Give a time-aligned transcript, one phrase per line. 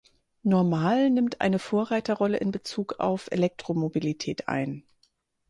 [0.41, 4.83] Normal nimmt eine Vorreiter-Rolle in Bezug auf Elektromobilität ein.